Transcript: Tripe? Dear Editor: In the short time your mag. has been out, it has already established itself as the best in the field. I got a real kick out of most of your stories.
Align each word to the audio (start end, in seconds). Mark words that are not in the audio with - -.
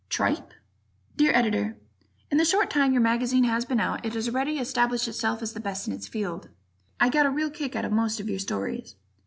Tripe? 0.09 0.55
Dear 1.15 1.31
Editor: 1.35 1.77
In 2.31 2.39
the 2.39 2.43
short 2.43 2.71
time 2.71 2.91
your 2.91 3.03
mag. 3.03 3.21
has 3.21 3.65
been 3.65 3.79
out, 3.79 4.03
it 4.03 4.15
has 4.15 4.27
already 4.27 4.57
established 4.57 5.07
itself 5.07 5.43
as 5.43 5.53
the 5.53 5.59
best 5.59 5.87
in 5.87 5.93
the 5.93 5.99
field. 5.99 6.49
I 6.99 7.07
got 7.07 7.27
a 7.27 7.29
real 7.29 7.51
kick 7.51 7.75
out 7.75 7.85
of 7.85 7.91
most 7.91 8.19
of 8.19 8.27
your 8.27 8.39
stories. 8.39 8.95